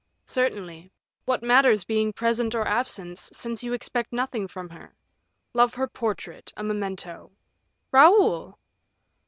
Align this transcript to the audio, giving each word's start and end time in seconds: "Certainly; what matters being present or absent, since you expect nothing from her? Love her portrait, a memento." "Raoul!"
"Certainly; 0.25 0.91
what 1.25 1.43
matters 1.43 1.83
being 1.83 2.11
present 2.11 2.55
or 2.55 2.67
absent, 2.67 3.19
since 3.19 3.63
you 3.63 3.71
expect 3.73 4.11
nothing 4.11 4.47
from 4.47 4.67
her? 4.71 4.95
Love 5.53 5.75
her 5.75 5.87
portrait, 5.87 6.51
a 6.57 6.63
memento." 6.63 7.29
"Raoul!" 7.91 8.57